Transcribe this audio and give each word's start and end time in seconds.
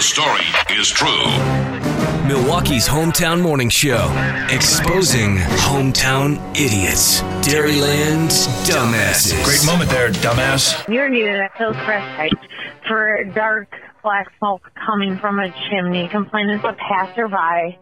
the 0.00 0.04
story 0.04 0.78
is 0.80 0.88
true. 0.88 1.26
Milwaukee's 2.26 2.88
hometown 2.88 3.42
morning 3.42 3.68
show, 3.68 4.08
exposing 4.48 5.36
hometown 5.36 6.38
idiots. 6.56 7.20
Dairyland's 7.46 8.46
dumbasses. 8.66 9.44
Great 9.44 9.62
moment 9.66 9.90
there, 9.90 10.08
dumbass. 10.08 10.88
You're 10.88 11.10
needed 11.10 11.38
at 11.38 11.54
Hills 11.54 11.76
Crest 11.84 12.34
for 12.88 13.24
dark 13.34 13.68
black 14.02 14.32
smoke 14.38 14.62
coming 14.86 15.18
from 15.18 15.38
a 15.38 15.52
chimney. 15.68 16.08
Complainants 16.08 16.64
a 16.64 16.72
passerby. 16.72 17.78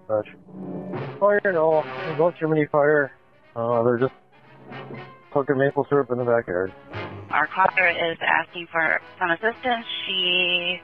Fire, 1.20 1.40
no. 1.44 1.84
There's 1.84 2.18
no 2.18 2.32
chimney 2.32 2.66
fire. 2.66 3.12
Uh, 3.54 3.84
they're 3.84 3.98
just 3.98 4.14
cooking 5.32 5.56
maple 5.56 5.86
syrup 5.88 6.10
in 6.10 6.18
the 6.18 6.24
backyard. 6.24 6.72
Our 7.30 7.46
caller 7.46 7.88
is 7.88 8.18
asking 8.20 8.66
for 8.72 9.00
some 9.20 9.30
assistance. 9.30 9.86
She 10.08 10.80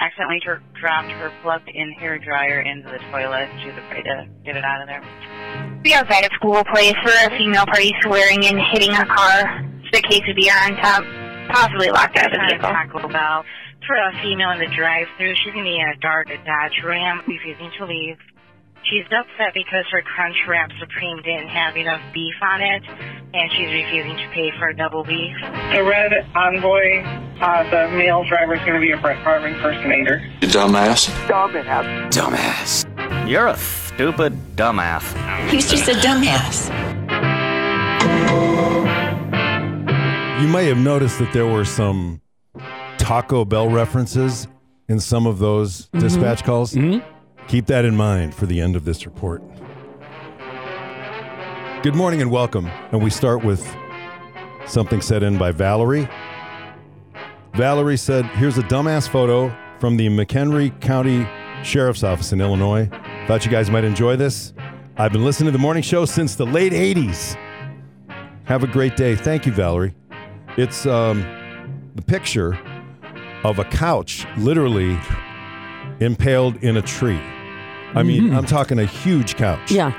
accidentally 0.00 0.40
dro- 0.42 0.64
dropped 0.80 1.12
her 1.12 1.30
plugged-in 1.42 1.92
hair 1.92 2.18
dryer 2.18 2.60
into 2.60 2.88
the 2.88 2.98
toilet. 3.12 3.48
She's 3.62 3.76
afraid 3.76 4.04
to 4.04 4.26
get 4.44 4.56
it 4.56 4.64
out 4.64 4.80
of 4.80 4.88
there. 4.88 5.04
Be 5.82 5.94
outside 5.94 6.24
a 6.24 6.34
school 6.34 6.64
place 6.72 6.96
for 7.04 7.12
a 7.12 7.30
female 7.36 7.66
party 7.66 7.92
swearing 8.02 8.44
and 8.46 8.58
hitting 8.72 8.92
a 8.92 9.06
car. 9.06 9.64
The 9.92 10.02
case 10.02 10.22
of 10.28 10.36
beer 10.36 10.54
on 10.54 10.76
top, 10.76 11.04
possibly 11.52 11.90
locked 11.90 12.16
out 12.16 12.32
of 12.32 12.32
the 12.32 12.46
vehicle. 12.48 12.70
Taco 12.70 13.08
Bell 13.08 13.44
for 13.86 13.96
a 13.96 14.12
female 14.22 14.50
in 14.52 14.60
the 14.60 14.70
drive-through. 14.76 15.34
She's 15.34 15.52
going 15.52 15.64
to 15.64 15.70
be 15.70 15.80
in 15.80 15.88
a 15.88 15.98
dark 15.98 16.28
Dodge 16.28 16.78
Ram, 16.86 17.22
refusing 17.26 17.70
to 17.78 17.86
leave. 17.86 18.16
She's 18.86 19.04
upset 19.10 19.52
because 19.52 19.84
her 19.90 20.00
Crunchwrap 20.00 20.70
Supreme 20.78 21.20
didn't 21.22 21.48
have 21.48 21.76
enough 21.76 22.00
beef 22.14 22.34
on 22.40 22.62
it, 22.62 22.82
and 23.32 23.50
she's 23.52 23.70
refusing 23.72 24.16
to 24.16 24.28
pay 24.32 24.50
for 24.58 24.68
a 24.68 24.76
double 24.76 25.04
beef. 25.04 25.34
The 25.72 25.84
red 25.84 26.12
envoy, 26.34 27.02
uh, 27.40 27.62
the 27.70 27.88
male 27.96 28.24
driver 28.24 28.54
is 28.54 28.60
going 28.60 28.74
to 28.74 28.80
be 28.80 28.90
a 28.92 28.96
Brett 28.96 29.22
Favre 29.24 29.46
impersonator. 29.46 30.20
You 30.40 30.48
dumbass. 30.48 31.08
Dumbass. 32.10 33.28
You're 33.28 33.46
a 33.48 33.56
stupid 33.56 34.56
dumbass. 34.56 35.50
He's 35.50 35.70
just 35.70 35.88
a 35.88 35.92
dumbass. 35.92 36.70
You 40.40 40.48
may 40.48 40.66
have 40.66 40.78
noticed 40.78 41.18
that 41.18 41.32
there 41.32 41.46
were 41.46 41.64
some 41.64 42.20
Taco 42.98 43.44
Bell 43.44 43.68
references 43.68 44.48
in 44.88 44.98
some 44.98 45.26
of 45.26 45.38
those 45.38 45.88
dispatch 45.98 46.42
calls. 46.44 46.72
Hmm. 46.72 46.98
Keep 47.46 47.66
that 47.66 47.84
in 47.84 47.94
mind 47.96 48.34
for 48.34 48.46
the 48.46 48.60
end 48.60 48.74
of 48.74 48.84
this 48.84 49.06
report. 49.06 49.42
Good 51.82 51.94
morning 51.94 52.20
and 52.20 52.30
welcome. 52.30 52.66
And 52.92 53.02
we 53.02 53.08
start 53.08 53.42
with 53.42 53.66
something 54.66 55.00
set 55.00 55.22
in 55.22 55.38
by 55.38 55.50
Valerie. 55.50 56.06
Valerie 57.54 57.96
said, 57.96 58.26
Here's 58.26 58.58
a 58.58 58.62
dumbass 58.62 59.08
photo 59.08 59.54
from 59.78 59.96
the 59.96 60.08
McHenry 60.08 60.78
County 60.82 61.26
Sheriff's 61.64 62.04
Office 62.04 62.32
in 62.32 62.40
Illinois. 62.42 62.86
Thought 63.26 63.46
you 63.46 63.50
guys 63.50 63.70
might 63.70 63.84
enjoy 63.84 64.16
this. 64.16 64.52
I've 64.98 65.10
been 65.12 65.24
listening 65.24 65.46
to 65.46 65.52
the 65.52 65.58
morning 65.58 65.82
show 65.82 66.04
since 66.04 66.34
the 66.34 66.44
late 66.44 66.72
80s. 66.72 67.34
Have 68.44 68.62
a 68.62 68.66
great 68.66 68.96
day. 68.96 69.16
Thank 69.16 69.46
you, 69.46 69.52
Valerie. 69.52 69.94
It's 70.58 70.84
um, 70.84 71.22
the 71.94 72.02
picture 72.02 72.58
of 73.42 73.58
a 73.58 73.64
couch 73.64 74.26
literally 74.36 74.98
impaled 76.00 76.56
in 76.56 76.76
a 76.76 76.82
tree. 76.82 77.20
I 77.94 78.02
mean, 78.02 78.34
I'm 78.34 78.44
talking 78.44 78.78
a 78.78 78.84
huge 78.84 79.36
couch. 79.36 79.72
Yeah, 79.72 79.92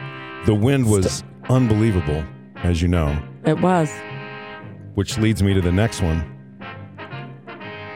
The 0.45 0.53
wind 0.53 0.85
was 0.85 1.23
unbelievable, 1.49 2.23
as 2.57 2.81
you 2.81 2.87
know, 2.87 3.17
it 3.45 3.59
was. 3.59 3.91
which 4.95 5.17
leads 5.17 5.41
me 5.43 5.53
to 5.53 5.61
the 5.61 5.71
next 5.71 6.01
one. 6.01 6.23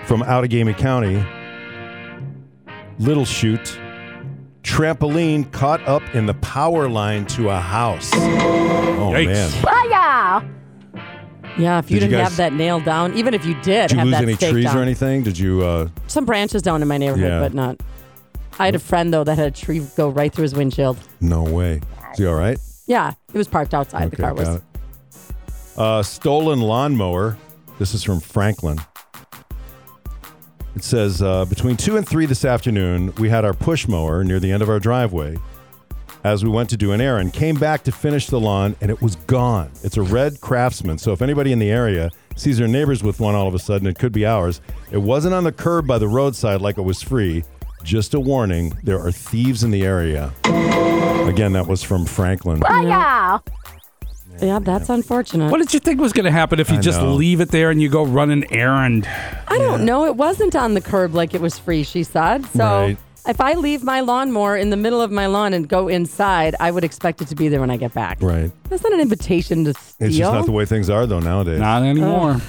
From 0.06 0.22
Outagamie 0.22 0.78
County, 0.78 1.24
Little 3.00 3.26
Chute, 3.26 3.80
trampoline 4.64 5.52
caught 5.52 5.86
up 5.88 6.04
in 6.14 6.26
the 6.26 6.34
power 6.36 6.88
line 6.88 7.26
to 7.28 7.50
a 7.50 7.60
house. 7.60 8.12
Oh, 8.14 9.12
Yikes. 9.14 9.64
man. 9.64 10.52
Yeah, 11.58 11.80
if 11.80 11.89
you 11.89 12.00
did 12.02 12.08
didn't 12.10 12.20
guys- 12.22 12.28
have 12.30 12.38
that 12.38 12.54
nailed 12.54 12.84
down, 12.84 13.14
even 13.16 13.34
if 13.34 13.45
you 13.45 13.54
did, 13.61 13.88
Did 13.88 13.92
you 13.94 13.98
have 14.00 14.08
lose 14.08 14.11
that 14.16 14.23
any 14.23 14.36
trees 14.36 14.66
down. 14.66 14.78
or 14.78 14.82
anything? 14.82 15.23
Did 15.23 15.39
you? 15.39 15.64
Uh, 15.64 15.88
Some 16.08 16.26
branches 16.26 16.61
down 16.61 16.82
in 16.82 16.88
my 16.88 16.98
neighborhood, 16.98 17.30
Yeah. 17.30 17.39
but 17.39 17.54
not. 17.54 17.80
I 18.60 18.66
had 18.66 18.76
a 18.76 18.80
friend 18.80 19.14
though 19.14 19.23
that 19.23 19.38
had 19.38 19.48
a 19.48 19.52
tree 19.52 19.82
go 19.95 20.10
right 20.10 20.34
through 20.34 20.44
his 20.44 20.54
windshield. 20.55 20.98
no 21.22 21.44
way. 21.44 21.82
Is 22.11 22.17
he 22.20 22.26
all 22.26 22.36
right? 22.36 22.58
Yeah, 22.88 23.14
it 23.34 23.38
was 23.38 23.48
parked 23.48 23.73
outside. 23.73 24.12
the 24.12 24.18
car 24.18 24.34
was. 24.34 24.48
got 24.48 24.58
it. 24.58 24.64
Uh, 25.78 26.04
stolen 26.04 26.62
lawnmower. 26.62 27.38
This 27.80 27.94
is 27.94 28.04
from 28.04 28.20
Franklin. 28.20 28.80
It 30.76 30.84
says 30.84 31.22
uh, 31.22 31.46
between 31.46 31.78
two 31.78 31.98
and 31.98 32.08
three 32.08 32.26
this 32.26 32.46
afternoon, 32.46 33.14
we 33.16 33.30
had 33.30 33.46
our 33.46 33.54
push 33.54 33.88
mower 33.88 34.23
near 34.23 34.40
the 34.40 34.52
end 34.52 34.62
of 34.62 34.70
our 34.70 34.80
driveway. 34.80 35.38
As 36.23 36.44
we 36.44 36.50
went 36.50 36.70
to 36.72 36.78
do 36.78 36.92
an 36.92 37.02
errand, 37.02 37.34
came 37.34 37.56
back 37.56 37.84
to 37.84 37.92
finish 37.92 38.28
the 38.28 38.40
lawn, 38.40 38.76
and 38.82 38.90
it 38.90 39.02
was 39.02 39.16
gone. 39.16 39.70
It's 39.84 39.96
a 39.98 40.02
red 40.02 40.42
Craftsman, 40.42 40.98
so 40.98 41.12
if 41.14 41.22
anybody 41.22 41.52
in 41.52 41.60
the 41.60 41.70
area 41.70 42.10
sees 42.36 42.58
their 42.58 42.67
neighbors 42.67 43.04
with 43.04 43.20
one, 43.20 43.36
all 43.36 43.48
of 43.48 43.54
a 43.54 43.60
sudden 43.60 43.88
it 43.88 44.00
could 44.00 44.12
be 44.12 44.26
ours. 44.26 44.60
It 44.92 44.98
wasn't 44.98 45.34
on 45.36 45.44
the 45.44 45.52
curb 45.52 45.86
by 45.86 45.98
the 46.00 46.08
roadside 46.08 46.62
like 46.62 46.78
it 46.78 46.82
was 46.82 47.02
free. 47.02 47.44
Just 47.83 48.13
a 48.13 48.19
warning: 48.19 48.77
there 48.83 48.99
are 48.99 49.11
thieves 49.11 49.63
in 49.63 49.71
the 49.71 49.83
area. 49.86 50.31
Again, 51.27 51.53
that 51.53 51.67
was 51.67 51.83
from 51.83 52.05
Franklin. 52.05 52.61
Oh 52.67 52.81
yeah, 52.81 53.39
Yeah, 54.41 54.59
that's 54.59 54.89
unfortunate. 54.89 55.49
What 55.52 55.58
did 55.59 55.73
you 55.73 55.80
think 55.80 55.99
was 55.99 56.13
going 56.13 56.25
to 56.25 56.31
happen 56.31 56.59
if 56.59 56.69
you 56.69 56.77
I 56.77 56.81
just 56.81 57.02
know. 57.02 57.13
leave 57.13 57.41
it 57.41 57.49
there 57.49 57.71
and 57.71 57.81
you 57.81 57.89
go 57.89 58.03
run 58.05 58.31
an 58.31 58.52
errand? 58.53 59.08
I 59.47 59.58
don't 59.58 59.86
know. 59.86 60.05
It 60.05 60.15
wasn't 60.15 60.55
on 60.55 60.73
the 60.73 60.81
curb 60.81 61.13
like 61.15 61.33
it 61.33 61.41
was 61.41 61.58
free. 61.58 61.83
She 61.83 62.03
said 62.03 62.45
so. 62.47 62.63
Right. 62.63 62.97
If 63.27 63.41
I 63.41 63.53
leave 63.53 63.83
my 63.83 64.02
lawnmower 64.02 64.55
in 64.55 64.69
the 64.69 64.77
middle 64.77 65.02
of 65.02 65.11
my 65.11 65.25
lawn 65.25 65.53
and 65.55 65.67
go 65.67 65.87
inside, 65.87 66.55
I 66.59 66.69
would 66.69 66.83
expect 66.83 67.23
it 67.23 67.27
to 67.30 67.36
be 67.36 67.47
there 67.47 67.59
when 67.59 67.71
I 67.71 67.77
get 67.77 67.92
back. 67.92 68.21
Right. 68.21 68.52
That's 68.69 68.83
not 68.83 68.93
an 68.93 68.99
invitation 68.99 69.65
to 69.65 69.73
steal. 69.73 70.07
It's 70.07 70.15
just 70.17 70.31
not 70.31 70.45
the 70.45 70.52
way 70.52 70.65
things 70.65 70.92
are, 70.92 71.07
though, 71.07 71.19
nowadays. 71.19 71.59
Not 71.59 71.81
anymore. 71.81 72.39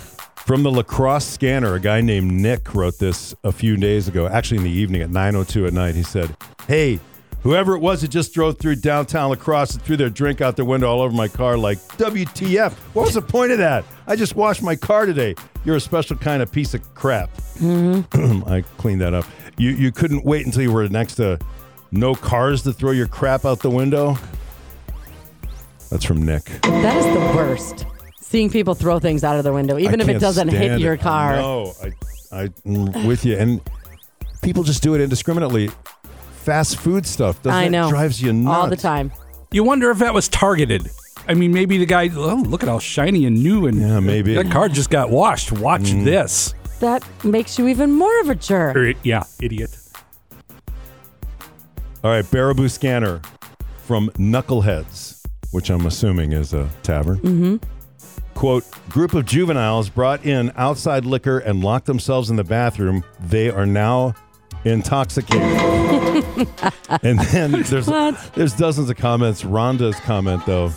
From 0.46 0.62
the 0.62 0.70
La 0.70 0.84
Crosse 0.84 1.24
scanner, 1.24 1.74
a 1.74 1.80
guy 1.80 2.00
named 2.00 2.30
Nick 2.30 2.72
wrote 2.72 3.00
this 3.00 3.34
a 3.42 3.50
few 3.50 3.76
days 3.76 4.06
ago, 4.06 4.28
actually 4.28 4.58
in 4.58 4.62
the 4.62 4.70
evening 4.70 5.02
at 5.02 5.10
9.02 5.10 5.66
at 5.66 5.72
night. 5.72 5.96
He 5.96 6.04
said, 6.04 6.36
Hey, 6.68 7.00
whoever 7.42 7.74
it 7.74 7.80
was 7.80 8.02
that 8.02 8.12
just 8.12 8.32
drove 8.32 8.56
through 8.56 8.76
downtown 8.76 9.30
La 9.30 9.34
Crosse 9.34 9.74
and 9.74 9.82
threw 9.82 9.96
their 9.96 10.08
drink 10.08 10.40
out 10.40 10.54
their 10.54 10.64
window 10.64 10.88
all 10.88 11.00
over 11.00 11.12
my 11.12 11.26
car, 11.26 11.58
like, 11.58 11.78
WTF? 11.98 12.72
What 12.94 13.06
was 13.06 13.14
the 13.14 13.22
point 13.22 13.50
of 13.50 13.58
that? 13.58 13.84
I 14.06 14.14
just 14.14 14.36
washed 14.36 14.62
my 14.62 14.76
car 14.76 15.04
today. 15.04 15.34
You're 15.64 15.74
a 15.74 15.80
special 15.80 16.16
kind 16.16 16.40
of 16.40 16.52
piece 16.52 16.74
of 16.74 16.94
crap. 16.94 17.28
Mm-hmm. 17.58 18.48
I 18.48 18.60
cleaned 18.78 19.00
that 19.00 19.14
up. 19.14 19.24
You, 19.56 19.70
you 19.70 19.90
couldn't 19.90 20.24
wait 20.24 20.46
until 20.46 20.62
you 20.62 20.70
were 20.70 20.88
next 20.88 21.16
to 21.16 21.40
no 21.90 22.14
cars 22.14 22.62
to 22.62 22.72
throw 22.72 22.92
your 22.92 23.08
crap 23.08 23.44
out 23.44 23.62
the 23.62 23.70
window? 23.70 24.16
That's 25.90 26.04
from 26.04 26.24
Nick. 26.24 26.44
That 26.62 26.96
is 26.98 27.04
the 27.04 27.36
worst. 27.36 27.84
Seeing 28.28 28.50
people 28.50 28.74
throw 28.74 28.98
things 28.98 29.22
out 29.22 29.36
of 29.38 29.44
their 29.44 29.52
window, 29.52 29.78
even 29.78 30.00
I 30.00 30.02
if 30.02 30.08
it 30.08 30.12
can't 30.14 30.20
doesn't 30.20 30.48
hit 30.48 30.56
stand 30.56 30.80
your 30.82 30.94
it. 30.94 31.00
car. 31.00 31.36
No, 31.36 31.72
I, 31.80 31.92
I, 32.42 32.48
I'm 32.66 33.06
with 33.06 33.24
you. 33.24 33.36
And 33.36 33.60
people 34.42 34.64
just 34.64 34.82
do 34.82 34.94
it 34.94 35.00
indiscriminately. 35.00 35.70
Fast 36.42 36.76
food 36.78 37.06
stuff. 37.06 37.40
Doesn't 37.42 37.56
I 37.56 37.64
it 37.66 37.70
know. 37.70 37.88
drives 37.88 38.20
you 38.20 38.32
nuts. 38.32 38.56
all 38.56 38.66
the 38.68 38.76
time. 38.76 39.12
You 39.52 39.62
wonder 39.62 39.90
if 39.92 39.98
that 40.00 40.12
was 40.12 40.28
targeted. 40.28 40.90
I 41.28 41.34
mean, 41.34 41.52
maybe 41.52 41.78
the 41.78 41.86
guy, 41.86 42.10
oh, 42.14 42.42
look 42.46 42.64
at 42.64 42.68
how 42.68 42.80
shiny 42.80 43.26
and 43.26 43.40
new 43.42 43.66
and 43.68 43.80
Yeah, 43.80 44.00
maybe. 44.00 44.34
that 44.34 44.50
car 44.50 44.68
just 44.68 44.90
got 44.90 45.08
washed. 45.10 45.52
Watch 45.52 45.82
Mm. 45.92 46.04
this. 46.04 46.52
That 46.80 47.04
makes 47.24 47.58
you 47.60 47.68
even 47.68 47.92
more 47.92 48.20
of 48.20 48.28
a 48.28 48.34
jerk. 48.34 48.76
Or, 48.76 48.92
yeah, 49.04 49.22
idiot. 49.40 49.70
All 52.04 52.10
right, 52.10 52.24
Baraboo 52.24 52.68
Scanner 52.70 53.20
from 53.86 54.10
Knuckleheads, 54.10 55.24
which 55.52 55.70
I'm 55.70 55.86
assuming 55.86 56.32
is 56.32 56.52
a 56.54 56.68
tavern. 56.82 57.18
Mm-hmm. 57.18 57.56
Quote, 58.36 58.64
group 58.90 59.14
of 59.14 59.24
juveniles 59.24 59.88
brought 59.88 60.24
in 60.26 60.52
outside 60.56 61.06
liquor 61.06 61.38
and 61.38 61.64
locked 61.64 61.86
themselves 61.86 62.28
in 62.28 62.36
the 62.36 62.44
bathroom. 62.44 63.02
They 63.18 63.48
are 63.50 63.64
now 63.64 64.14
intoxicated. 64.64 65.42
and 67.02 67.18
then 67.18 67.62
there's 67.62 67.86
What? 67.88 68.30
there's 68.34 68.52
dozens 68.52 68.90
of 68.90 68.96
comments. 68.98 69.42
Rhonda's 69.42 69.98
comment 70.00 70.44
though. 70.44 70.70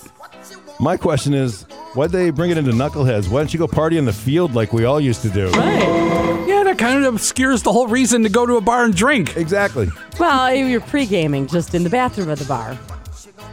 My 0.79 0.95
question 0.95 1.33
is, 1.33 1.63
why'd 1.95 2.11
they 2.11 2.29
bring 2.29 2.49
it 2.51 2.57
into 2.57 2.71
Knuckleheads? 2.71 3.29
Why 3.29 3.41
don't 3.41 3.53
you 3.53 3.59
go 3.59 3.67
party 3.67 3.97
in 3.97 4.05
the 4.05 4.13
field 4.13 4.53
like 4.55 4.71
we 4.71 4.85
all 4.85 5.01
used 5.01 5.21
to 5.23 5.29
do? 5.29 5.49
Right. 5.49 6.45
Yeah, 6.47 6.63
that 6.63 6.77
kind 6.77 7.03
of 7.03 7.13
obscures 7.13 7.63
the 7.63 7.73
whole 7.73 7.87
reason 7.87 8.23
to 8.23 8.29
go 8.29 8.45
to 8.45 8.55
a 8.55 8.61
bar 8.61 8.85
and 8.85 8.95
drink. 8.95 9.35
Exactly. 9.35 9.89
Well, 10.17 10.55
you're 10.55 10.79
pre 10.79 11.05
gaming 11.05 11.47
just 11.47 11.75
in 11.75 11.83
the 11.83 11.89
bathroom 11.89 12.29
of 12.29 12.39
the 12.39 12.45
bar. 12.45 12.79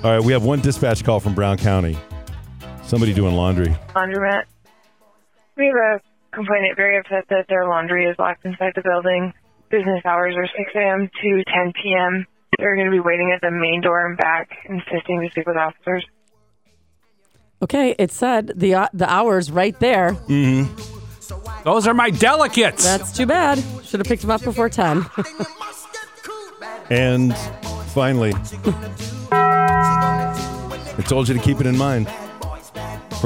All 0.04 0.12
right, 0.16 0.22
we 0.24 0.32
have 0.32 0.44
one 0.44 0.60
dispatch 0.60 1.02
call 1.02 1.18
from 1.18 1.34
Brown 1.34 1.56
County. 1.58 1.98
Somebody 2.86 3.12
doing 3.12 3.34
laundry. 3.34 3.76
Laundromat. 3.94 4.44
We 5.56 5.66
have 5.66 6.00
a 6.00 6.00
complainant 6.32 6.76
very 6.76 6.98
upset 6.98 7.24
that 7.30 7.46
their 7.48 7.66
laundry 7.66 8.06
is 8.06 8.16
locked 8.18 8.44
inside 8.44 8.72
the 8.76 8.82
building. 8.82 9.32
Business 9.70 10.02
hours 10.04 10.36
are 10.36 10.46
6 10.46 10.70
a.m. 10.76 11.10
to 11.22 11.44
10 11.52 11.72
p.m. 11.82 12.26
They're 12.58 12.76
going 12.76 12.86
to 12.86 12.92
be 12.92 13.00
waiting 13.00 13.32
at 13.34 13.40
the 13.40 13.50
main 13.50 13.80
door 13.82 14.06
and 14.06 14.16
back, 14.16 14.50
insisting 14.68 15.20
to 15.20 15.30
speak 15.30 15.46
with 15.46 15.56
officers. 15.56 16.06
Okay, 17.60 17.96
it 17.98 18.12
said 18.12 18.52
the 18.54 18.74
uh, 18.74 18.88
the 18.92 19.10
hours 19.10 19.50
right 19.50 19.78
there. 19.80 20.12
Mm-hmm. 20.12 21.62
Those 21.64 21.86
are 21.86 21.94
my 21.94 22.10
delicates. 22.10 22.84
That's 22.84 23.10
too 23.16 23.26
bad. 23.26 23.58
Should 23.82 24.00
have 24.00 24.06
picked 24.06 24.22
them 24.22 24.30
up 24.30 24.42
before 24.42 24.68
ten. 24.68 25.06
And 26.90 27.36
finally, 27.88 28.32
I 29.32 31.02
told 31.08 31.28
you 31.28 31.34
to 31.34 31.40
keep 31.40 31.60
it 31.60 31.66
in 31.66 31.76
mind. 31.76 32.08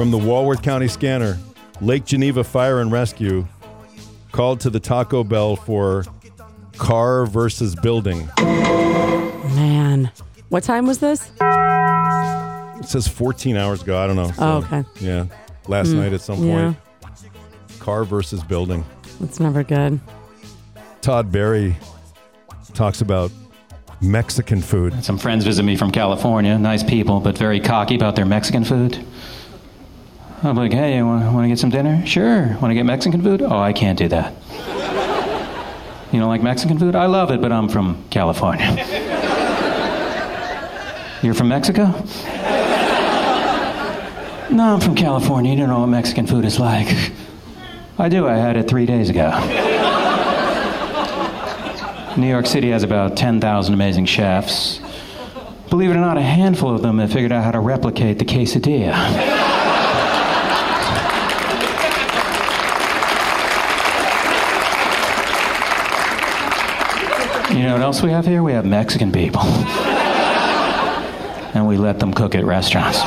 From 0.01 0.09
the 0.09 0.17
Walworth 0.17 0.63
County 0.63 0.87
Scanner, 0.87 1.37
Lake 1.79 2.05
Geneva 2.05 2.43
Fire 2.43 2.79
and 2.81 2.91
Rescue 2.91 3.47
called 4.31 4.59
to 4.61 4.71
the 4.71 4.79
Taco 4.79 5.23
Bell 5.23 5.55
for 5.55 6.05
car 6.75 7.27
versus 7.27 7.75
building. 7.75 8.27
Man. 8.39 10.09
What 10.49 10.63
time 10.63 10.87
was 10.87 10.97
this? 10.97 11.29
It 11.39 12.85
says 12.85 13.07
14 13.07 13.55
hours 13.55 13.83
ago. 13.83 14.03
I 14.03 14.07
don't 14.07 14.15
know. 14.15 14.31
Oh, 14.39 14.57
okay. 14.63 14.83
Yeah. 14.99 15.25
Last 15.67 15.89
Hmm. 15.91 15.97
night 15.97 16.13
at 16.13 16.21
some 16.21 16.43
Yeah. 16.47 16.73
point. 16.73 16.77
Car 17.79 18.03
versus 18.03 18.41
building. 18.41 18.83
That's 19.19 19.39
never 19.39 19.61
good. 19.61 19.99
Todd 21.01 21.31
Barry 21.31 21.77
talks 22.73 23.01
about 23.01 23.29
Mexican 24.01 24.61
food. 24.63 25.05
Some 25.05 25.19
friends 25.19 25.45
visit 25.45 25.61
me 25.61 25.75
from 25.75 25.91
California, 25.91 26.57
nice 26.57 26.81
people, 26.81 27.19
but 27.19 27.37
very 27.37 27.59
cocky 27.59 27.93
about 27.93 28.15
their 28.15 28.25
Mexican 28.25 28.63
food. 28.63 28.97
I'm 30.43 30.55
like, 30.55 30.73
hey, 30.73 30.97
you 30.97 31.05
want, 31.05 31.31
want 31.33 31.45
to 31.45 31.49
get 31.49 31.59
some 31.59 31.69
dinner? 31.69 32.03
Sure. 32.05 32.47
Want 32.59 32.71
to 32.71 32.73
get 32.73 32.83
Mexican 32.85 33.21
food? 33.21 33.43
Oh, 33.43 33.59
I 33.59 33.73
can't 33.73 33.97
do 33.97 34.07
that. 34.07 34.33
You 36.11 36.19
don't 36.19 36.29
like 36.29 36.41
Mexican 36.41 36.79
food? 36.79 36.95
I 36.95 37.05
love 37.05 37.29
it, 37.31 37.41
but 37.41 37.51
I'm 37.51 37.69
from 37.69 38.03
California. 38.09 38.65
You're 41.21 41.35
from 41.35 41.49
Mexico? 41.49 41.93
No, 44.51 44.73
I'm 44.73 44.81
from 44.81 44.95
California. 44.95 45.53
You 45.53 45.59
don't 45.59 45.69
know 45.69 45.79
what 45.79 45.87
Mexican 45.87 46.27
food 46.27 46.43
is 46.43 46.59
like. 46.59 46.87
I 47.97 48.09
do. 48.09 48.27
I 48.27 48.35
had 48.35 48.57
it 48.57 48.67
three 48.67 48.85
days 48.85 49.09
ago. 49.09 49.29
New 52.17 52.27
York 52.27 52.45
City 52.45 52.71
has 52.71 52.83
about 52.83 53.15
10,000 53.15 53.73
amazing 53.73 54.07
chefs. 54.07 54.81
Believe 55.69 55.91
it 55.91 55.95
or 55.95 56.01
not, 56.01 56.17
a 56.17 56.21
handful 56.21 56.75
of 56.75 56.81
them 56.81 56.99
have 56.99 57.13
figured 57.13 57.31
out 57.31 57.45
how 57.45 57.51
to 57.51 57.61
replicate 57.61 58.19
the 58.19 58.25
quesadilla. 58.25 58.91
You 67.61 67.67
know 67.67 67.73
what 67.73 67.83
else 67.83 68.01
we 68.01 68.09
have 68.09 68.25
here? 68.25 68.41
We 68.41 68.53
have 68.53 68.65
Mexican 68.65 69.11
people. 69.11 69.41
and 71.53 71.67
we 71.67 71.77
let 71.77 71.99
them 71.99 72.11
cook 72.11 72.33
at 72.33 72.43
restaurants. 72.43 72.97